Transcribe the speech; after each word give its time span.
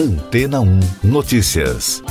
Antena 0.00 0.62
1 0.62 0.80
Notícias. 1.04 2.02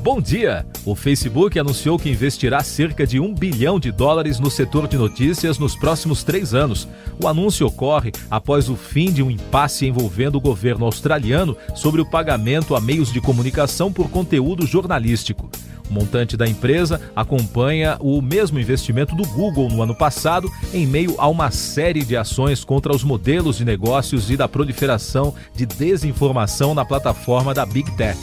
Bom 0.00 0.20
dia! 0.20 0.64
O 0.84 0.94
Facebook 0.94 1.58
anunciou 1.58 1.98
que 1.98 2.08
investirá 2.08 2.62
cerca 2.62 3.04
de 3.04 3.18
um 3.18 3.34
bilhão 3.34 3.80
de 3.80 3.90
dólares 3.90 4.38
no 4.38 4.48
setor 4.48 4.86
de 4.86 4.96
notícias 4.96 5.58
nos 5.58 5.74
próximos 5.74 6.22
três 6.22 6.54
anos. 6.54 6.86
O 7.20 7.26
anúncio 7.26 7.66
ocorre 7.66 8.12
após 8.30 8.68
o 8.68 8.76
fim 8.76 9.10
de 9.10 9.24
um 9.24 9.30
impasse 9.30 9.84
envolvendo 9.84 10.36
o 10.36 10.40
governo 10.40 10.84
australiano 10.84 11.56
sobre 11.74 12.00
o 12.00 12.06
pagamento 12.06 12.76
a 12.76 12.80
meios 12.80 13.12
de 13.12 13.20
comunicação 13.20 13.92
por 13.92 14.08
conteúdo 14.08 14.64
jornalístico. 14.64 15.50
O 15.88 15.92
montante 15.92 16.36
da 16.36 16.46
empresa 16.46 17.00
acompanha 17.14 17.96
o 18.00 18.20
mesmo 18.22 18.58
investimento 18.58 19.14
do 19.14 19.26
Google 19.28 19.68
no 19.68 19.82
ano 19.82 19.94
passado, 19.94 20.50
em 20.72 20.86
meio 20.86 21.14
a 21.18 21.28
uma 21.28 21.50
série 21.50 22.04
de 22.04 22.16
ações 22.16 22.64
contra 22.64 22.94
os 22.94 23.04
modelos 23.04 23.56
de 23.58 23.64
negócios 23.64 24.30
e 24.30 24.36
da 24.36 24.48
proliferação 24.48 25.34
de 25.54 25.66
desinformação 25.66 26.74
na 26.74 26.84
plataforma 26.84 27.52
da 27.52 27.66
Big 27.66 27.90
Tech. 27.92 28.18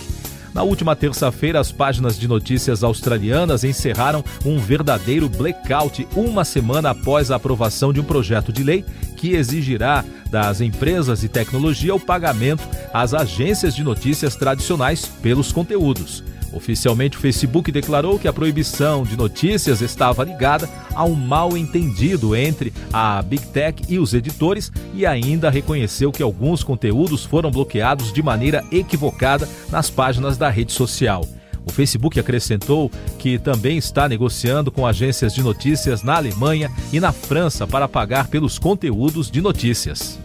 Na 0.54 0.64
última 0.64 0.98
terça-feira, 0.98 1.62
as 1.62 1.72
páginas 1.72 2.20
de 2.20 2.28
notícias 2.28 2.84
australianas 2.84 3.64
encerraram 3.64 4.24
um 4.46 4.60
verdadeiro 4.60 5.30
blackout 5.30 6.06
uma 6.14 6.44
semana 6.44 6.90
após 6.90 7.32
a 7.32 7.38
aprovação 7.38 7.94
de 7.94 8.02
um 8.02 8.04
projeto 8.04 8.52
de 8.52 8.62
lei 8.62 8.84
que 9.16 9.34
exigirá 9.34 10.04
das 10.30 10.60
empresas 10.60 11.22
de 11.22 11.30
tecnologia 11.30 11.96
o 11.96 12.00
pagamento 12.00 12.68
às 12.94 13.14
agências 13.14 13.74
de 13.74 13.84
notícias 13.84 14.36
tradicionais 14.36 15.06
pelos 15.06 15.54
conteúdos. 15.54 16.22
Oficialmente, 16.54 17.18
o 17.18 17.20
Facebook 17.20 17.72
declarou 17.72 18.20
que 18.20 18.28
a 18.28 18.34
proibição 18.34 19.04
de 19.04 19.16
notícias 19.16 19.82
estava 19.82 20.24
ligada 20.24 20.70
a 20.94 21.06
um 21.06 21.16
mal 21.16 21.56
entendido 21.56 22.36
entre 22.36 22.74
a 22.92 23.22
Big 23.22 23.46
Tech 23.48 23.82
e 23.88 23.98
os 23.98 24.14
editores 24.14 24.72
e 24.94 25.06
ainda 25.06 25.50
reconheceu 25.50 26.12
que 26.12 26.22
alguns 26.22 26.64
conteúdos 26.64 27.24
foram 27.24 27.50
bloqueados 27.50 28.12
de 28.12 28.22
maneira 28.22 28.64
equivocada 28.72 29.48
nas 29.70 29.90
páginas 29.90 30.38
da 30.38 30.50
rede 30.50 30.74
social. 30.74 31.26
O 31.66 31.72
Facebook 31.72 32.20
acrescentou 32.20 32.92
que 33.20 33.38
também 33.38 33.78
está 33.78 34.10
negociando 34.10 34.72
com 34.72 34.86
agências 34.86 35.34
de 35.34 35.44
notícias 35.44 36.04
na 36.04 36.16
Alemanha 36.16 36.72
e 36.92 37.00
na 37.00 37.12
França 37.12 37.68
para 37.68 37.88
pagar 37.88 38.28
pelos 38.28 38.58
conteúdos 38.58 39.30
de 39.30 39.42
notícias. 39.42 40.20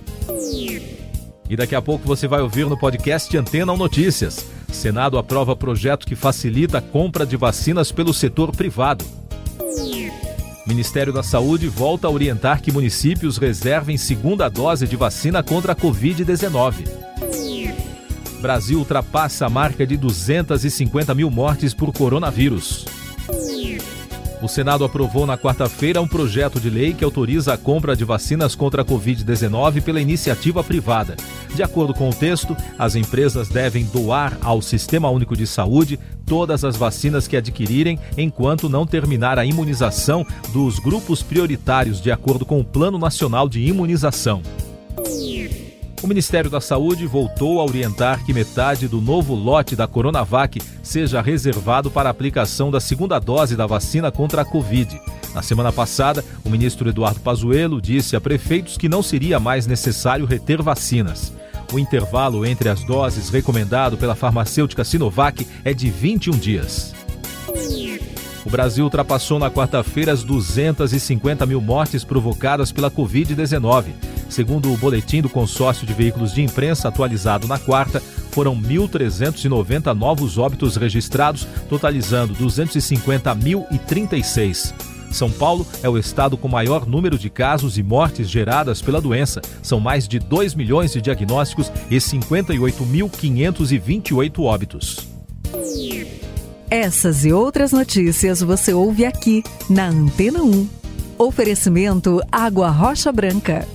E 1.48 1.56
daqui 1.56 1.74
a 1.74 1.82
pouco 1.82 2.06
você 2.06 2.26
vai 2.26 2.40
ouvir 2.40 2.66
no 2.66 2.76
podcast 2.76 3.36
Antena 3.36 3.76
Notícias. 3.76 4.55
Senado 4.72 5.18
aprova 5.18 5.56
projeto 5.56 6.06
que 6.06 6.16
facilita 6.16 6.78
a 6.78 6.82
compra 6.82 7.24
de 7.24 7.36
vacinas 7.36 7.90
pelo 7.90 8.12
setor 8.12 8.54
privado. 8.54 9.04
Ministério 10.66 11.12
da 11.12 11.22
Saúde 11.22 11.68
volta 11.68 12.08
a 12.08 12.10
orientar 12.10 12.60
que 12.60 12.72
municípios 12.72 13.38
reservem 13.38 13.96
segunda 13.96 14.48
dose 14.48 14.86
de 14.86 14.96
vacina 14.96 15.42
contra 15.42 15.72
a 15.72 15.76
Covid-19. 15.76 16.88
Brasil 18.40 18.78
ultrapassa 18.78 19.46
a 19.46 19.50
marca 19.50 19.86
de 19.86 19.96
250 19.96 21.14
mil 21.14 21.30
mortes 21.30 21.72
por 21.72 21.92
coronavírus. 21.92 22.95
O 24.46 24.48
Senado 24.48 24.84
aprovou 24.84 25.26
na 25.26 25.36
quarta-feira 25.36 26.00
um 26.00 26.06
projeto 26.06 26.60
de 26.60 26.70
lei 26.70 26.94
que 26.94 27.02
autoriza 27.02 27.52
a 27.52 27.58
compra 27.58 27.96
de 27.96 28.04
vacinas 28.04 28.54
contra 28.54 28.82
a 28.82 28.84
Covid-19 28.84 29.82
pela 29.82 30.00
iniciativa 30.00 30.62
privada. 30.62 31.16
De 31.52 31.64
acordo 31.64 31.92
com 31.92 32.08
o 32.08 32.14
texto, 32.14 32.56
as 32.78 32.94
empresas 32.94 33.48
devem 33.48 33.84
doar 33.86 34.38
ao 34.40 34.62
Sistema 34.62 35.10
Único 35.10 35.36
de 35.36 35.48
Saúde 35.48 35.98
todas 36.24 36.62
as 36.62 36.76
vacinas 36.76 37.26
que 37.26 37.36
adquirirem 37.36 37.98
enquanto 38.16 38.68
não 38.68 38.86
terminar 38.86 39.36
a 39.36 39.44
imunização 39.44 40.24
dos 40.52 40.78
grupos 40.78 41.24
prioritários, 41.24 42.00
de 42.00 42.12
acordo 42.12 42.46
com 42.46 42.60
o 42.60 42.64
Plano 42.64 42.98
Nacional 42.98 43.48
de 43.48 43.60
Imunização. 43.60 44.42
O 46.06 46.08
Ministério 46.08 46.48
da 46.48 46.60
Saúde 46.60 47.04
voltou 47.04 47.60
a 47.60 47.64
orientar 47.64 48.24
que 48.24 48.32
metade 48.32 48.86
do 48.86 49.00
novo 49.00 49.34
lote 49.34 49.74
da 49.74 49.88
Coronavac 49.88 50.62
seja 50.80 51.20
reservado 51.20 51.90
para 51.90 52.08
a 52.08 52.12
aplicação 52.12 52.70
da 52.70 52.78
segunda 52.78 53.18
dose 53.18 53.56
da 53.56 53.66
vacina 53.66 54.12
contra 54.12 54.42
a 54.42 54.44
Covid. 54.44 55.00
Na 55.34 55.42
semana 55.42 55.72
passada, 55.72 56.24
o 56.44 56.48
ministro 56.48 56.88
Eduardo 56.88 57.18
Pazuello 57.18 57.82
disse 57.82 58.14
a 58.14 58.20
prefeitos 58.20 58.78
que 58.78 58.88
não 58.88 59.02
seria 59.02 59.40
mais 59.40 59.66
necessário 59.66 60.26
reter 60.26 60.62
vacinas. 60.62 61.32
O 61.72 61.76
intervalo 61.76 62.46
entre 62.46 62.68
as 62.68 62.84
doses 62.84 63.28
recomendado 63.28 63.96
pela 63.96 64.14
farmacêutica 64.14 64.84
Sinovac 64.84 65.44
é 65.64 65.74
de 65.74 65.90
21 65.90 66.38
dias. 66.38 66.94
O 68.44 68.48
Brasil 68.48 68.84
ultrapassou 68.84 69.40
na 69.40 69.50
quarta-feira 69.50 70.12
as 70.12 70.22
250 70.22 71.44
mil 71.46 71.60
mortes 71.60 72.04
provocadas 72.04 72.70
pela 72.70 72.92
Covid-19. 72.92 73.86
Segundo 74.28 74.72
o 74.72 74.76
boletim 74.76 75.22
do 75.22 75.28
consórcio 75.28 75.86
de 75.86 75.94
veículos 75.94 76.34
de 76.34 76.42
imprensa 76.42 76.88
atualizado 76.88 77.46
na 77.46 77.56
quarta, 77.58 78.02
foram 78.30 78.54
1.390 78.54 79.94
novos 79.94 80.36
óbitos 80.36 80.76
registrados, 80.76 81.46
totalizando 81.68 82.34
250.036. 82.34 84.74
São 85.10 85.30
Paulo 85.30 85.66
é 85.82 85.88
o 85.88 85.96
estado 85.96 86.36
com 86.36 86.46
maior 86.48 86.86
número 86.86 87.18
de 87.18 87.30
casos 87.30 87.78
e 87.78 87.82
mortes 87.82 88.28
geradas 88.28 88.82
pela 88.82 89.00
doença. 89.00 89.40
São 89.62 89.80
mais 89.80 90.06
de 90.06 90.18
2 90.18 90.54
milhões 90.54 90.92
de 90.92 91.00
diagnósticos 91.00 91.72
e 91.90 91.96
58.528 91.96 94.42
óbitos. 94.42 95.08
Essas 96.68 97.24
e 97.24 97.32
outras 97.32 97.72
notícias 97.72 98.42
você 98.42 98.74
ouve 98.74 99.06
aqui 99.06 99.42
na 99.70 99.88
Antena 99.88 100.42
1. 100.42 100.68
Oferecimento 101.16 102.20
Água 102.30 102.68
Rocha 102.68 103.10
Branca. 103.10 103.66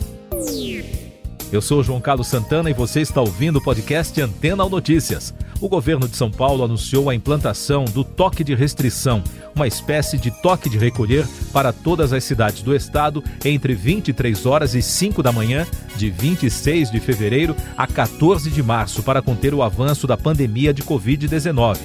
Eu 1.52 1.62
sou 1.62 1.84
João 1.84 2.00
Carlos 2.00 2.28
Santana 2.28 2.70
e 2.70 2.74
você 2.74 3.02
está 3.02 3.20
ouvindo 3.20 3.58
o 3.58 3.62
podcast 3.62 4.20
Antena 4.22 4.64
Notícias. 4.70 5.34
O 5.60 5.68
governo 5.68 6.08
de 6.08 6.16
São 6.16 6.32
Paulo 6.32 6.64
anunciou 6.64 7.10
a 7.10 7.14
implantação 7.14 7.84
do 7.84 8.06
toque 8.06 8.42
de 8.42 8.56
restrição, 8.56 9.22
uma 9.54 9.68
espécie 9.68 10.18
de 10.18 10.32
toque 10.42 10.70
de 10.70 10.78
recolher 10.78 11.28
para 11.52 11.74
todas 11.74 12.14
as 12.14 12.24
cidades 12.24 12.62
do 12.62 12.74
estado 12.74 13.22
entre 13.44 13.74
23 13.74 14.46
horas 14.46 14.76
e 14.76 14.82
5 14.82 15.22
da 15.22 15.34
manhã, 15.34 15.68
de 15.98 16.10
26 16.10 16.90
de 16.90 17.02
fevereiro 17.02 17.54
a 17.78 17.86
14 17.86 18.50
de 18.50 18.64
março, 18.64 19.04
para 19.04 19.22
conter 19.22 19.54
o 19.54 19.62
avanço 19.62 20.08
da 20.08 20.16
pandemia 20.16 20.74
de 20.74 20.84
Covid-19. 20.84 21.80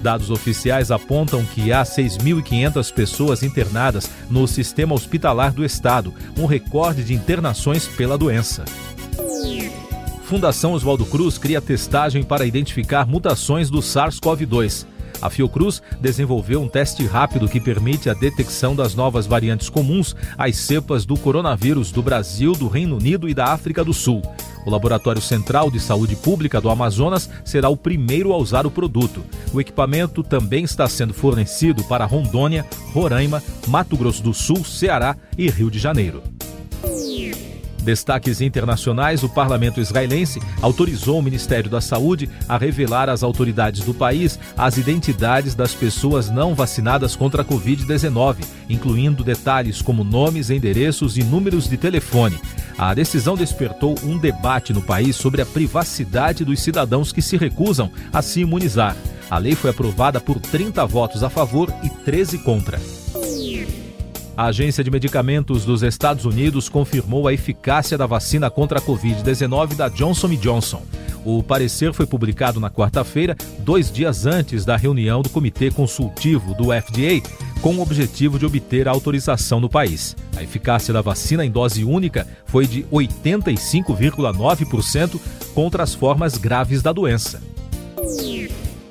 Dados 0.00 0.30
oficiais 0.30 0.90
apontam 0.90 1.44
que 1.44 1.70
há 1.70 1.82
6.500 1.82 2.90
pessoas 2.90 3.42
internadas 3.42 4.10
no 4.30 4.48
sistema 4.48 4.94
hospitalar 4.94 5.52
do 5.52 5.62
estado, 5.62 6.14
um 6.38 6.46
recorde 6.46 7.04
de 7.04 7.12
internações 7.12 7.86
pela 7.86 8.16
doença. 8.16 8.64
Fundação 10.30 10.74
Oswaldo 10.74 11.04
Cruz 11.04 11.36
cria 11.38 11.60
testagem 11.60 12.22
para 12.22 12.46
identificar 12.46 13.04
mutações 13.04 13.68
do 13.68 13.80
SARS-CoV-2. 13.80 14.86
A 15.20 15.28
Fiocruz 15.28 15.82
desenvolveu 16.00 16.62
um 16.62 16.68
teste 16.68 17.04
rápido 17.04 17.48
que 17.48 17.58
permite 17.58 18.08
a 18.08 18.14
detecção 18.14 18.76
das 18.76 18.94
novas 18.94 19.26
variantes 19.26 19.68
comuns 19.68 20.14
às 20.38 20.56
cepas 20.56 21.04
do 21.04 21.16
coronavírus 21.16 21.90
do 21.90 22.00
Brasil, 22.00 22.52
do 22.52 22.68
Reino 22.68 22.96
Unido 22.96 23.28
e 23.28 23.34
da 23.34 23.46
África 23.46 23.82
do 23.82 23.92
Sul. 23.92 24.22
O 24.64 24.70
Laboratório 24.70 25.20
Central 25.20 25.68
de 25.68 25.80
Saúde 25.80 26.14
Pública 26.14 26.60
do 26.60 26.70
Amazonas 26.70 27.28
será 27.44 27.68
o 27.68 27.76
primeiro 27.76 28.32
a 28.32 28.36
usar 28.36 28.64
o 28.64 28.70
produto. 28.70 29.24
O 29.52 29.60
equipamento 29.60 30.22
também 30.22 30.62
está 30.62 30.88
sendo 30.88 31.12
fornecido 31.12 31.82
para 31.82 32.06
Rondônia, 32.06 32.64
Roraima, 32.92 33.42
Mato 33.66 33.96
Grosso 33.96 34.22
do 34.22 34.32
Sul, 34.32 34.64
Ceará 34.64 35.16
e 35.36 35.50
Rio 35.50 35.72
de 35.72 35.80
Janeiro. 35.80 36.22
Destaques 37.82 38.40
internacionais: 38.40 39.22
o 39.22 39.28
parlamento 39.28 39.80
israelense 39.80 40.40
autorizou 40.60 41.18
o 41.18 41.22
Ministério 41.22 41.70
da 41.70 41.80
Saúde 41.80 42.28
a 42.48 42.56
revelar 42.56 43.08
às 43.08 43.22
autoridades 43.22 43.84
do 43.84 43.94
país 43.94 44.38
as 44.56 44.76
identidades 44.76 45.54
das 45.54 45.74
pessoas 45.74 46.30
não 46.30 46.54
vacinadas 46.54 47.16
contra 47.16 47.42
a 47.42 47.44
Covid-19, 47.44 48.44
incluindo 48.68 49.24
detalhes 49.24 49.80
como 49.80 50.04
nomes, 50.04 50.50
endereços 50.50 51.16
e 51.16 51.24
números 51.24 51.68
de 51.68 51.76
telefone. 51.76 52.38
A 52.76 52.94
decisão 52.94 53.36
despertou 53.36 53.94
um 54.02 54.16
debate 54.16 54.72
no 54.72 54.80
país 54.80 55.16
sobre 55.16 55.42
a 55.42 55.46
privacidade 55.46 56.44
dos 56.44 56.60
cidadãos 56.60 57.12
que 57.12 57.20
se 57.20 57.36
recusam 57.36 57.90
a 58.12 58.22
se 58.22 58.40
imunizar. 58.40 58.96
A 59.30 59.38
lei 59.38 59.54
foi 59.54 59.70
aprovada 59.70 60.20
por 60.20 60.40
30 60.40 60.84
votos 60.86 61.22
a 61.22 61.30
favor 61.30 61.72
e 61.82 61.88
13 61.88 62.38
contra. 62.38 62.80
A 64.36 64.46
Agência 64.46 64.82
de 64.82 64.90
Medicamentos 64.90 65.64
dos 65.64 65.82
Estados 65.82 66.24
Unidos 66.24 66.68
confirmou 66.68 67.28
a 67.28 67.32
eficácia 67.32 67.96
da 67.98 68.06
vacina 68.06 68.50
contra 68.50 68.78
a 68.78 68.82
Covid-19 68.82 69.74
da 69.74 69.88
Johnson 69.88 70.28
Johnson. 70.36 70.82
O 71.24 71.42
parecer 71.42 71.92
foi 71.92 72.06
publicado 72.06 72.60
na 72.60 72.70
quarta-feira, 72.70 73.36
dois 73.58 73.92
dias 73.92 74.24
antes 74.24 74.64
da 74.64 74.74
reunião 74.76 75.20
do 75.20 75.28
Comitê 75.28 75.70
Consultivo 75.70 76.54
do 76.54 76.66
FDA, 76.66 77.20
com 77.60 77.74
o 77.74 77.82
objetivo 77.82 78.38
de 78.38 78.46
obter 78.46 78.88
a 78.88 78.90
autorização 78.90 79.60
no 79.60 79.68
país. 79.68 80.16
A 80.34 80.42
eficácia 80.42 80.94
da 80.94 81.02
vacina 81.02 81.44
em 81.44 81.50
dose 81.50 81.84
única 81.84 82.26
foi 82.46 82.66
de 82.66 82.84
85,9% 82.84 85.20
contra 85.54 85.82
as 85.82 85.94
formas 85.94 86.38
graves 86.38 86.80
da 86.80 86.90
doença. 86.92 87.42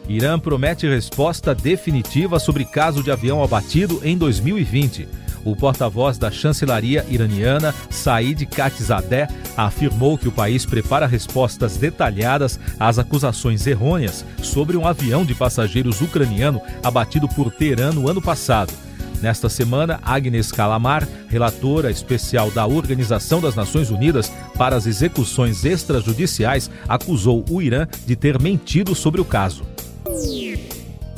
Irã 0.07 0.37
promete 0.39 0.87
resposta 0.87 1.55
definitiva 1.55 2.39
sobre 2.39 2.63
caso 2.65 3.01
de 3.01 3.09
avião 3.11 3.43
abatido 3.43 4.01
em 4.03 4.15
2020. 4.17 5.07
O 5.43 5.55
porta-voz 5.55 6.17
da 6.17 6.29
chancelaria 6.29 7.05
iraniana, 7.09 7.73
Said 7.89 8.45
Khatizadeh, 8.45 9.27
afirmou 9.55 10.17
que 10.17 10.27
o 10.27 10.31
país 10.31 10.65
prepara 10.65 11.07
respostas 11.07 11.77
detalhadas 11.77 12.59
às 12.79 12.99
acusações 12.99 13.65
errôneas 13.65 14.25
sobre 14.41 14.75
um 14.75 14.85
avião 14.85 15.25
de 15.25 15.33
passageiros 15.33 16.01
ucraniano 16.01 16.61
abatido 16.83 17.27
por 17.27 17.51
Teherã 17.51 17.91
no 17.91 18.09
ano 18.09 18.21
passado. 18.21 18.73
Nesta 19.21 19.49
semana, 19.49 19.99
Agnes 20.01 20.51
Calamar, 20.51 21.07
relatora 21.27 21.91
especial 21.91 22.49
da 22.51 22.65
Organização 22.65 23.41
das 23.41 23.53
Nações 23.53 23.89
Unidas 23.89 24.31
para 24.57 24.77
as 24.77 24.85
Execuções 24.85 25.65
Extrajudiciais, 25.65 26.71
acusou 26.87 27.43
o 27.49 27.61
Irã 27.61 27.85
de 28.05 28.15
ter 28.15 28.41
mentido 28.41 28.95
sobre 28.95 29.19
o 29.19 29.25
caso. 29.25 29.68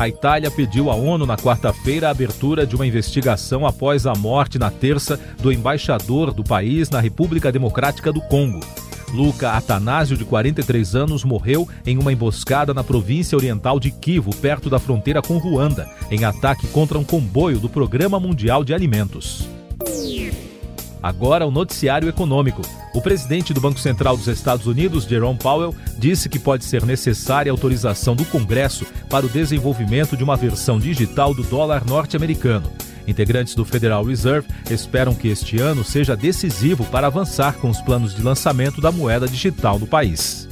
A 0.02 0.10
Itália 0.10 0.50
pediu 0.50 0.90
à 0.90 0.96
ONU 0.96 1.28
na 1.28 1.38
quarta-feira 1.38 2.08
a 2.08 2.10
abertura 2.10 2.66
de 2.66 2.76
uma 2.76 2.88
investigação 2.88 3.68
após 3.68 4.08
a 4.08 4.16
morte 4.16 4.58
na 4.58 4.72
terça 4.72 5.16
do 5.40 5.52
embaixador 5.52 6.34
do 6.34 6.44
país 6.44 6.90
na 6.90 7.00
República 7.00 7.52
Democrática 7.52 8.12
do 8.12 8.20
Congo. 8.20 8.62
Luca 9.14 9.52
Atanásio, 9.52 10.18
de 10.18 10.26
43 10.26 10.96
anos, 10.96 11.24
morreu 11.24 11.70
em 11.86 12.00
uma 12.00 12.12
emboscada 12.12 12.74
na 12.74 12.84
província 12.84 13.38
oriental 13.38 13.80
de 13.80 13.92
Kivu, 13.92 14.36
perto 14.36 14.72
da 14.72 14.80
fronteira 14.80 15.22
com 15.22 15.38
Ruanda, 15.38 15.88
em 16.10 16.24
ataque 16.24 16.66
contra 16.70 16.98
um 16.98 17.04
comboio 17.04 17.60
do 17.60 17.70
Programa 17.70 18.20
Mundial 18.20 18.64
de 18.64 18.74
Alimentos. 18.74 19.61
Agora, 21.02 21.48
o 21.48 21.52
noticiário 21.52 22.08
econômico. 22.08 22.62
O 22.94 23.02
presidente 23.02 23.54
do 23.54 23.62
Banco 23.62 23.80
Central 23.80 24.16
dos 24.16 24.28
Estados 24.28 24.68
Unidos, 24.68 25.06
Jerome 25.06 25.38
Powell, 25.38 25.76
disse 25.98 26.30
que 26.30 26.38
pode 26.38 26.64
ser 26.64 26.86
necessária 26.86 27.52
autorização 27.52 28.16
do 28.16 28.26
Congresso 28.26 28.86
para 29.10 29.26
o 29.26 29.30
desenvolvimento 29.30 30.16
de 30.16 30.24
uma 30.24 30.36
versão 30.36 30.78
digital 30.78 31.34
do 31.34 31.44
dólar 31.44 31.86
norte-americano. 31.86 32.72
Integrantes 33.08 33.56
do 33.56 33.66
Federal 33.66 34.04
Reserve 34.04 34.48
esperam 34.70 35.16
que 35.16 35.28
este 35.28 35.60
ano 35.60 35.84
seja 35.84 36.16
decisivo 36.16 36.86
para 36.86 37.08
avançar 37.08 37.56
com 37.56 37.70
os 37.70 37.82
planos 37.82 38.14
de 38.14 38.22
lançamento 38.22 38.80
da 38.80 38.92
moeda 38.92 39.28
digital 39.28 39.80
no 39.80 39.88
país. 39.88 40.48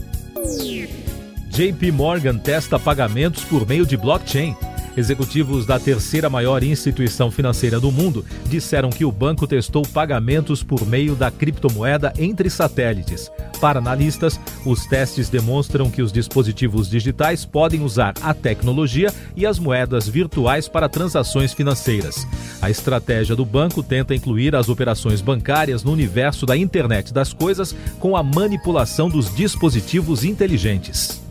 JP 1.50 1.92
Morgan 1.92 2.38
testa 2.38 2.80
pagamentos 2.80 3.44
por 3.44 3.68
meio 3.68 3.86
de 3.86 3.98
blockchain. 3.98 4.56
Executivos 5.00 5.66
da 5.66 5.80
terceira 5.80 6.30
maior 6.30 6.62
instituição 6.62 7.31
financeira 7.31 7.80
do 7.80 7.90
mundo 7.90 8.25
disseram 8.50 8.90
que 8.90 9.06
o 9.06 9.12
banco 9.13 9.48
testou 9.48 9.84
pagamentos 9.84 10.62
por 10.62 10.86
meio 10.86 11.16
da 11.16 11.31
criptomoeda 11.31 12.12
entre 12.19 12.50
satélites. 12.50 13.31
Para 13.62 13.80
analistas, 13.80 14.38
os 14.66 14.86
testes 14.88 15.30
demonstram 15.30 15.90
que 15.90 16.01
os 16.01 16.12
dispositivos 16.12 16.90
digitais 16.90 17.46
podem 17.46 17.81
usar 17.81 18.13
a 18.22 18.34
tecnologia 18.34 19.10
e 19.38 19.46
as 19.46 19.57
moedas 19.57 20.06
virtuais 20.06 20.68
para 20.68 20.90
transações 20.90 21.54
financeiras. 21.54 22.28
A 22.62 22.69
estratégia 22.69 23.38
do 23.38 23.45
banco 23.45 23.81
tenta 23.81 24.13
incluir 24.13 24.54
as 24.54 24.68
operações 24.68 25.22
bancárias 25.22 25.81
no 25.81 25.94
universo 25.94 26.45
da 26.45 26.57
internet 26.57 27.13
das 27.13 27.31
coisas 27.31 27.74
com 28.02 28.18
a 28.18 28.22
manipulação 28.22 29.07
dos 29.07 29.34
dispositivos 29.34 30.25
inteligentes. 30.25 31.29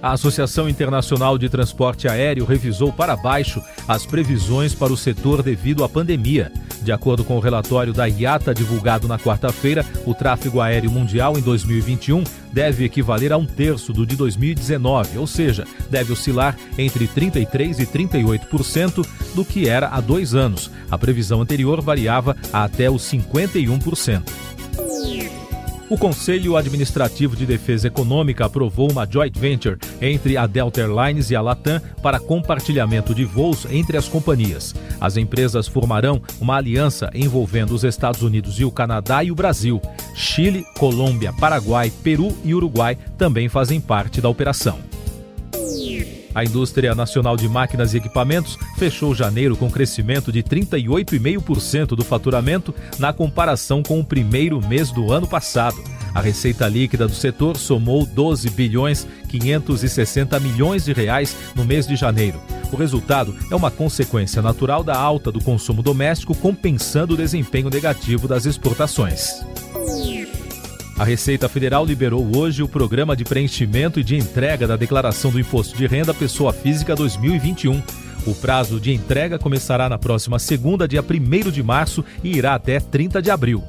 A 0.00 0.12
Associação 0.12 0.68
Internacional 0.68 1.36
de 1.36 1.48
Transporte 1.48 2.06
Aéreo 2.06 2.44
revisou 2.44 2.92
para 2.92 3.16
baixo 3.16 3.60
as 3.86 4.06
previsões 4.06 4.74
para 4.74 4.92
o 4.92 4.96
setor 4.96 5.42
devido 5.42 5.82
à 5.82 5.88
pandemia. 5.88 6.52
De 6.82 6.92
acordo 6.92 7.24
com 7.24 7.36
o 7.36 7.40
relatório 7.40 7.92
da 7.92 8.06
IATA 8.06 8.54
divulgado 8.54 9.08
na 9.08 9.18
quarta-feira, 9.18 9.84
o 10.06 10.14
tráfego 10.14 10.60
aéreo 10.60 10.90
mundial 10.90 11.36
em 11.36 11.40
2021 11.40 12.22
deve 12.52 12.84
equivaler 12.84 13.32
a 13.32 13.36
um 13.36 13.44
terço 13.44 13.92
do 13.92 14.06
de 14.06 14.14
2019, 14.14 15.18
ou 15.18 15.26
seja, 15.26 15.66
deve 15.90 16.12
oscilar 16.12 16.56
entre 16.78 17.08
33% 17.08 17.80
e 17.80 17.86
38% 17.86 19.06
do 19.34 19.44
que 19.44 19.68
era 19.68 19.88
há 19.88 20.00
dois 20.00 20.34
anos. 20.34 20.70
A 20.90 20.96
previsão 20.96 21.42
anterior 21.42 21.80
variava 21.80 22.36
a 22.52 22.64
até 22.64 22.88
os 22.88 23.02
51%. 23.02 24.22
O 25.90 25.96
Conselho 25.96 26.54
Administrativo 26.54 27.34
de 27.34 27.46
Defesa 27.46 27.86
Econômica 27.86 28.44
aprovou 28.44 28.90
uma 28.92 29.10
joint 29.10 29.38
venture 29.38 29.78
entre 30.02 30.36
a 30.36 30.46
Delta 30.46 30.82
Airlines 30.82 31.30
e 31.30 31.36
a 31.36 31.40
Latam 31.40 31.80
para 32.02 32.20
compartilhamento 32.20 33.14
de 33.14 33.24
voos 33.24 33.66
entre 33.70 33.96
as 33.96 34.06
companhias. 34.06 34.74
As 35.00 35.16
empresas 35.16 35.66
formarão 35.66 36.20
uma 36.38 36.56
aliança 36.56 37.08
envolvendo 37.14 37.70
os 37.70 37.84
Estados 37.84 38.20
Unidos 38.20 38.60
e 38.60 38.66
o 38.66 38.70
Canadá 38.70 39.24
e 39.24 39.30
o 39.30 39.34
Brasil. 39.34 39.80
Chile, 40.14 40.66
Colômbia, 40.76 41.32
Paraguai, 41.32 41.90
Peru 42.02 42.36
e 42.44 42.54
Uruguai 42.54 42.98
também 43.16 43.48
fazem 43.48 43.80
parte 43.80 44.20
da 44.20 44.28
operação. 44.28 44.87
A 46.38 46.44
indústria 46.44 46.94
nacional 46.94 47.36
de 47.36 47.48
máquinas 47.48 47.92
e 47.92 47.96
equipamentos 47.96 48.56
fechou 48.76 49.12
janeiro 49.12 49.56
com 49.56 49.68
crescimento 49.68 50.30
de 50.30 50.40
38,5% 50.40 51.96
do 51.96 52.04
faturamento 52.04 52.72
na 52.96 53.12
comparação 53.12 53.82
com 53.82 53.98
o 53.98 54.04
primeiro 54.04 54.64
mês 54.64 54.92
do 54.92 55.12
ano 55.12 55.26
passado. 55.26 55.82
A 56.14 56.20
receita 56.20 56.68
líquida 56.68 57.08
do 57.08 57.14
setor 57.14 57.56
somou 57.56 58.06
12 58.06 58.50
bilhões 58.50 59.04
560 59.28 60.38
milhões 60.38 60.84
de 60.84 60.92
reais 60.92 61.36
no 61.56 61.64
mês 61.64 61.88
de 61.88 61.96
janeiro. 61.96 62.40
O 62.70 62.76
resultado 62.76 63.34
é 63.50 63.56
uma 63.56 63.72
consequência 63.72 64.40
natural 64.40 64.84
da 64.84 64.96
alta 64.96 65.32
do 65.32 65.42
consumo 65.42 65.82
doméstico, 65.82 66.36
compensando 66.36 67.14
o 67.14 67.16
desempenho 67.16 67.68
negativo 67.68 68.28
das 68.28 68.46
exportações. 68.46 69.44
A 70.98 71.04
Receita 71.04 71.48
Federal 71.48 71.86
liberou 71.86 72.36
hoje 72.36 72.60
o 72.60 72.68
Programa 72.68 73.14
de 73.14 73.24
Preenchimento 73.24 74.00
e 74.00 74.04
de 74.04 74.16
Entrega 74.16 74.66
da 74.66 74.74
Declaração 74.74 75.30
do 75.30 75.38
Imposto 75.38 75.76
de 75.76 75.86
Renda 75.86 76.12
Pessoa 76.12 76.52
Física 76.52 76.96
2021. 76.96 77.80
O 78.26 78.34
prazo 78.34 78.80
de 78.80 78.92
entrega 78.92 79.38
começará 79.38 79.88
na 79.88 79.96
próxima 79.96 80.40
segunda, 80.40 80.88
dia 80.88 81.00
1 81.00 81.52
de 81.52 81.62
março, 81.62 82.04
e 82.24 82.36
irá 82.36 82.56
até 82.56 82.80
30 82.80 83.22
de 83.22 83.30
abril. 83.30 83.62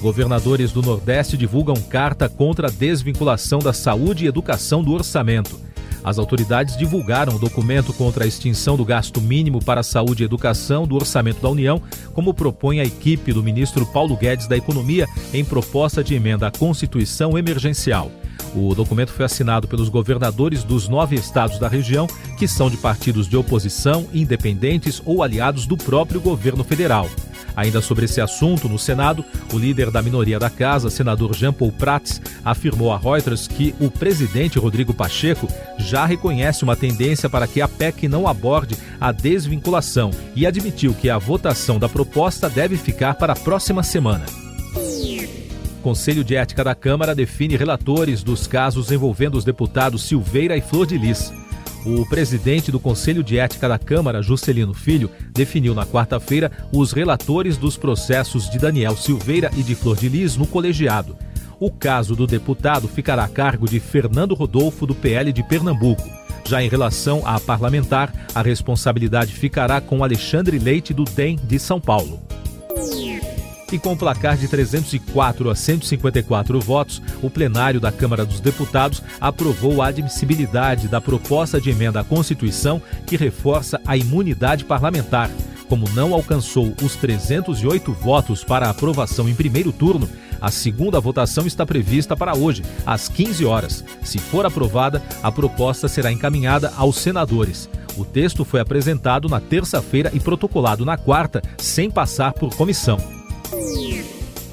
Governadores 0.00 0.72
do 0.72 0.82
Nordeste 0.82 1.36
divulgam 1.36 1.76
carta 1.76 2.28
contra 2.28 2.66
a 2.66 2.72
desvinculação 2.72 3.60
da 3.60 3.72
saúde 3.72 4.24
e 4.24 4.28
educação 4.28 4.82
do 4.82 4.92
orçamento. 4.92 5.60
As 6.02 6.18
autoridades 6.18 6.76
divulgaram 6.76 7.34
o 7.34 7.38
documento 7.38 7.92
contra 7.92 8.24
a 8.24 8.26
extinção 8.26 8.76
do 8.76 8.84
gasto 8.84 9.20
mínimo 9.20 9.62
para 9.62 9.82
saúde 9.82 10.22
e 10.22 10.26
educação 10.26 10.86
do 10.86 10.94
orçamento 10.94 11.40
da 11.40 11.48
União, 11.48 11.80
como 12.14 12.34
propõe 12.34 12.80
a 12.80 12.84
equipe 12.84 13.32
do 13.32 13.42
ministro 13.42 13.84
Paulo 13.86 14.16
Guedes 14.16 14.46
da 14.46 14.56
Economia 14.56 15.06
em 15.32 15.44
proposta 15.44 16.02
de 16.02 16.14
emenda 16.14 16.46
à 16.46 16.50
Constituição 16.50 17.36
emergencial. 17.36 18.10
O 18.54 18.74
documento 18.74 19.12
foi 19.12 19.24
assinado 19.24 19.68
pelos 19.68 19.88
governadores 19.88 20.64
dos 20.64 20.88
nove 20.88 21.16
estados 21.16 21.58
da 21.58 21.68
região, 21.68 22.06
que 22.38 22.48
são 22.48 22.70
de 22.70 22.76
partidos 22.76 23.28
de 23.28 23.36
oposição, 23.36 24.06
independentes 24.12 25.02
ou 25.04 25.22
aliados 25.22 25.66
do 25.66 25.76
próprio 25.76 26.20
governo 26.20 26.64
federal. 26.64 27.08
Ainda 27.58 27.82
sobre 27.82 28.04
esse 28.04 28.20
assunto, 28.20 28.68
no 28.68 28.78
Senado, 28.78 29.24
o 29.52 29.58
líder 29.58 29.90
da 29.90 30.00
minoria 30.00 30.38
da 30.38 30.48
casa, 30.48 30.88
senador 30.88 31.34
Jean 31.34 31.52
Paul 31.52 31.72
Prats, 31.72 32.22
afirmou 32.44 32.92
a 32.92 32.96
Reuters 32.96 33.48
que 33.48 33.74
o 33.80 33.90
presidente 33.90 34.60
Rodrigo 34.60 34.94
Pacheco 34.94 35.48
já 35.76 36.06
reconhece 36.06 36.62
uma 36.62 36.76
tendência 36.76 37.28
para 37.28 37.48
que 37.48 37.60
a 37.60 37.66
PEC 37.66 38.06
não 38.06 38.28
aborde 38.28 38.76
a 39.00 39.10
desvinculação 39.10 40.12
e 40.36 40.46
admitiu 40.46 40.94
que 40.94 41.10
a 41.10 41.18
votação 41.18 41.80
da 41.80 41.88
proposta 41.88 42.48
deve 42.48 42.76
ficar 42.76 43.14
para 43.14 43.32
a 43.32 43.36
próxima 43.36 43.82
semana. 43.82 44.24
Conselho 45.82 46.22
de 46.22 46.36
Ética 46.36 46.62
da 46.62 46.76
Câmara 46.76 47.12
define 47.12 47.56
relatores 47.56 48.22
dos 48.22 48.46
casos 48.46 48.92
envolvendo 48.92 49.36
os 49.36 49.44
deputados 49.44 50.04
Silveira 50.04 50.56
e 50.56 50.60
Flor 50.60 50.86
de 50.86 50.96
Lis. 50.96 51.32
O 51.90 52.04
presidente 52.04 52.70
do 52.70 52.78
Conselho 52.78 53.24
de 53.24 53.38
Ética 53.38 53.66
da 53.66 53.78
Câmara, 53.78 54.20
Juscelino 54.20 54.74
Filho, 54.74 55.10
definiu 55.32 55.74
na 55.74 55.86
quarta-feira 55.86 56.52
os 56.70 56.92
relatores 56.92 57.56
dos 57.56 57.78
processos 57.78 58.50
de 58.50 58.58
Daniel 58.58 58.94
Silveira 58.94 59.50
e 59.56 59.62
de 59.62 59.74
Flor 59.74 59.96
de 59.96 60.06
Lis 60.06 60.36
no 60.36 60.46
colegiado. 60.46 61.16
O 61.58 61.70
caso 61.70 62.14
do 62.14 62.26
deputado 62.26 62.86
ficará 62.88 63.24
a 63.24 63.28
cargo 63.28 63.66
de 63.66 63.80
Fernando 63.80 64.34
Rodolfo, 64.34 64.86
do 64.86 64.94
PL 64.94 65.32
de 65.32 65.42
Pernambuco. 65.42 66.06
Já 66.44 66.62
em 66.62 66.68
relação 66.68 67.22
à 67.24 67.40
parlamentar, 67.40 68.12
a 68.34 68.42
responsabilidade 68.42 69.32
ficará 69.32 69.80
com 69.80 70.04
Alexandre 70.04 70.58
Leite, 70.58 70.92
do 70.92 71.04
DEM 71.04 71.36
de 71.42 71.58
São 71.58 71.80
Paulo. 71.80 72.20
E 73.70 73.78
com 73.78 73.94
placar 73.94 74.36
de 74.36 74.48
304 74.48 75.50
a 75.50 75.54
154 75.54 76.58
votos, 76.60 77.02
o 77.22 77.28
plenário 77.28 77.78
da 77.78 77.92
Câmara 77.92 78.24
dos 78.24 78.40
Deputados 78.40 79.02
aprovou 79.20 79.82
a 79.82 79.88
admissibilidade 79.88 80.88
da 80.88 81.00
proposta 81.00 81.60
de 81.60 81.70
emenda 81.70 82.00
à 82.00 82.04
Constituição 82.04 82.80
que 83.06 83.16
reforça 83.16 83.78
a 83.86 83.96
imunidade 83.96 84.64
parlamentar. 84.64 85.30
Como 85.68 85.86
não 85.90 86.14
alcançou 86.14 86.72
os 86.82 86.96
308 86.96 87.92
votos 87.92 88.42
para 88.42 88.70
aprovação 88.70 89.28
em 89.28 89.34
primeiro 89.34 89.70
turno, 89.70 90.08
a 90.40 90.50
segunda 90.50 90.98
votação 90.98 91.46
está 91.46 91.66
prevista 91.66 92.16
para 92.16 92.34
hoje, 92.34 92.62
às 92.86 93.06
15 93.06 93.44
horas. 93.44 93.84
Se 94.02 94.18
for 94.18 94.46
aprovada, 94.46 95.02
a 95.22 95.30
proposta 95.30 95.88
será 95.88 96.10
encaminhada 96.10 96.72
aos 96.74 96.96
senadores. 96.96 97.68
O 97.98 98.04
texto 98.04 98.46
foi 98.46 98.60
apresentado 98.60 99.28
na 99.28 99.40
terça-feira 99.40 100.10
e 100.14 100.20
protocolado 100.20 100.86
na 100.86 100.96
quarta, 100.96 101.42
sem 101.58 101.90
passar 101.90 102.32
por 102.32 102.54
comissão. 102.54 103.17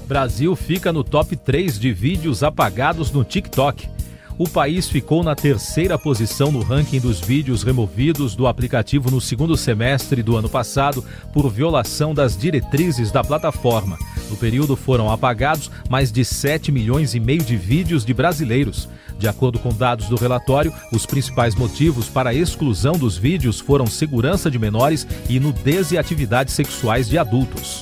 Brasil 0.07 0.55
fica 0.55 0.93
no 0.93 1.03
top 1.03 1.35
3 1.35 1.79
de 1.79 1.91
vídeos 1.91 2.43
apagados 2.43 3.11
no 3.11 3.23
TikTok. 3.23 3.89
o 4.37 4.47
país 4.47 4.89
ficou 4.89 5.23
na 5.23 5.33
terceira 5.33 5.97
posição 5.97 6.51
no 6.51 6.61
ranking 6.61 6.99
dos 6.99 7.19
vídeos 7.19 7.63
removidos 7.63 8.35
do 8.35 8.47
aplicativo 8.47 9.09
no 9.09 9.19
segundo 9.19 9.55
semestre 9.57 10.21
do 10.21 10.35
ano 10.35 10.49
passado 10.49 11.03
por 11.33 11.49
violação 11.49 12.13
das 12.13 12.37
diretrizes 12.37 13.11
da 13.11 13.23
plataforma. 13.23 13.97
No 14.29 14.37
período 14.37 14.75
foram 14.75 15.09
apagados 15.09 15.71
mais 15.89 16.11
de 16.11 16.23
7 16.23 16.71
milhões 16.71 17.15
e 17.15 17.19
meio 17.19 17.43
de 17.43 17.57
vídeos 17.57 18.05
de 18.05 18.13
brasileiros. 18.13 18.87
De 19.17 19.27
acordo 19.27 19.59
com 19.59 19.69
dados 19.69 20.07
do 20.07 20.15
relatório, 20.15 20.73
os 20.91 21.05
principais 21.05 21.55
motivos 21.55 22.07
para 22.07 22.29
a 22.29 22.33
exclusão 22.33 22.93
dos 22.93 23.17
vídeos 23.17 23.59
foram 23.59 23.87
segurança 23.87 24.51
de 24.51 24.59
menores 24.59 25.07
e 25.29 25.39
nudez 25.39 25.91
e 25.91 25.97
atividades 25.97 26.53
sexuais 26.53 27.09
de 27.09 27.17
adultos. 27.17 27.74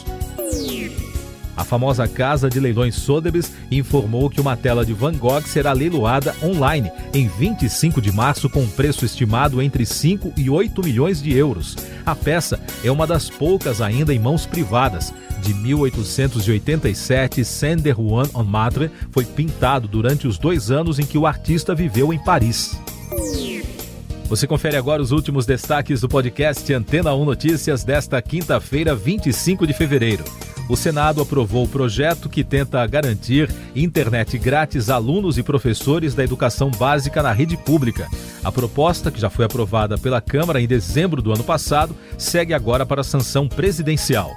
A 1.55 1.63
famosa 1.63 2.07
casa 2.07 2.50
de 2.50 2.60
leilões 2.60 2.95
Sotheby's 2.95 3.51
informou 3.69 4.29
que 4.29 4.41
uma 4.41 4.57
tela 4.57 4.86
de 4.86 4.93
Van 4.93 5.13
Gogh 5.13 5.41
será 5.41 5.72
leiloada 5.72 6.36
online 6.41 6.91
em 7.13 7.27
25 7.27 8.01
de 8.01 8.12
março 8.12 8.50
com 8.50 8.62
um 8.62 8.69
preço 8.69 9.05
estimado 9.05 9.62
entre 9.62 9.86
5 9.86 10.33
e 10.36 10.50
8 10.50 10.83
milhões 10.83 11.22
de 11.22 11.36
euros. 11.36 11.75
A 12.05 12.15
peça 12.15 12.60
é 12.83 12.91
uma 12.91 13.05
das 13.05 13.29
poucas 13.29 13.81
ainda 13.81 14.13
em 14.13 14.19
mãos 14.19 14.45
privadas. 14.45 15.13
De 15.41 15.53
1887, 15.53 17.45
Saint 17.45 17.86
Juan 17.86 18.27
en 18.36 18.43
Matre 18.43 18.89
foi 19.12 19.25
pintado 19.25 19.88
durante 19.88 20.27
os 20.27 20.38
dois 20.38 20.72
anos 20.72 20.98
em 21.00 21.05
que 21.05 21.17
o 21.17 21.27
artista 21.27 21.75
viveu 21.75 22.12
em 22.12 22.17
Paris. 22.17 22.79
Você 24.27 24.48
confere 24.48 24.77
agora 24.77 25.01
os 25.01 25.12
últimos 25.12 25.45
destaques 25.45 26.01
do 26.01 26.10
podcast 26.10 26.74
Antena 26.74 27.13
1 27.13 27.25
Notícias 27.25 27.83
desta 27.83 28.19
quinta-feira, 28.22 28.95
25 28.95 29.67
de 29.67 29.74
fevereiro 29.74 30.24
o 30.70 30.75
Senado 30.75 31.22
aprovou 31.22 31.65
o 31.65 31.67
projeto 31.67 32.29
que 32.29 32.43
tenta 32.43 32.86
garantir 32.88 33.50
internet 33.75 34.38
grátis 34.38 34.89
a 34.89 34.96
alunos 34.96 35.38
e 35.38 35.43
professores 35.43 36.13
da 36.13 36.24
educação 36.24 36.72
básica 36.72 37.22
na 37.22 37.32
rede 37.32 37.58
pública. 37.58 38.08
A 38.43 38.51
proposta, 38.51 39.12
que 39.12 39.20
já 39.20 39.29
foi 39.29 39.46
aprovada 39.46 39.98
pela 39.98 40.22
Câmara 40.22 40.62
em 40.62 40.67
dezembro 40.67 41.22
do 41.22 41.34
ano 41.34 41.43
passado, 41.43 41.96
segue 42.17 42.53
agora 42.53 42.86
para 42.86 43.01
a 43.01 43.03
sanção 43.03 43.48
presidencial. 43.48 44.32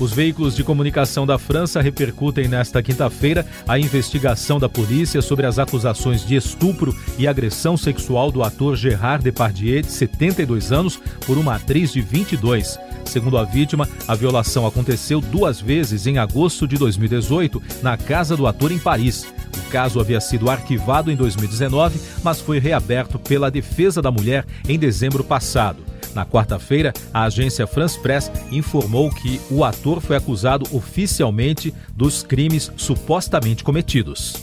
Os 0.00 0.12
veículos 0.12 0.54
de 0.54 0.62
comunicação 0.62 1.26
da 1.26 1.38
França 1.38 1.80
repercutem 1.80 2.46
nesta 2.46 2.80
quinta-feira 2.80 3.44
a 3.66 3.80
investigação 3.80 4.60
da 4.60 4.68
polícia 4.68 5.20
sobre 5.20 5.44
as 5.44 5.58
acusações 5.58 6.24
de 6.24 6.36
estupro 6.36 6.96
e 7.18 7.26
agressão 7.26 7.76
sexual 7.76 8.30
do 8.30 8.44
ator 8.44 8.76
Gerard 8.76 9.24
Depardieu, 9.24 9.82
de 9.82 9.90
72 9.90 10.70
anos, 10.70 11.00
por 11.26 11.36
uma 11.36 11.56
atriz 11.56 11.92
de 11.92 12.00
22. 12.00 12.78
Segundo 13.08 13.38
a 13.38 13.44
vítima, 13.44 13.88
a 14.06 14.14
violação 14.14 14.66
aconteceu 14.66 15.18
duas 15.18 15.58
vezes 15.58 16.06
em 16.06 16.18
agosto 16.18 16.68
de 16.68 16.76
2018 16.76 17.62
na 17.82 17.96
casa 17.96 18.36
do 18.36 18.46
ator 18.46 18.70
em 18.70 18.78
Paris. 18.78 19.26
O 19.56 19.70
caso 19.70 19.98
havia 19.98 20.20
sido 20.20 20.50
arquivado 20.50 21.10
em 21.10 21.16
2019, 21.16 21.98
mas 22.22 22.38
foi 22.38 22.58
reaberto 22.58 23.18
pela 23.18 23.50
defesa 23.50 24.02
da 24.02 24.10
mulher 24.10 24.44
em 24.68 24.78
dezembro 24.78 25.24
passado. 25.24 25.82
Na 26.14 26.26
quarta-feira, 26.26 26.92
a 27.12 27.24
agência 27.24 27.66
France 27.66 27.98
Press 27.98 28.30
informou 28.50 29.10
que 29.10 29.40
o 29.50 29.64
ator 29.64 30.00
foi 30.00 30.16
acusado 30.16 30.66
oficialmente 30.76 31.72
dos 31.96 32.22
crimes 32.22 32.70
supostamente 32.76 33.64
cometidos. 33.64 34.34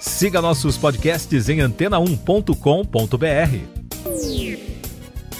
Siga 0.00 0.40
nossos 0.40 0.78
podcasts 0.78 1.48
em 1.48 1.58
antena1.com.br. 1.58 3.79